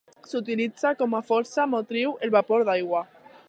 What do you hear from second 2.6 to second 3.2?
d'aigua.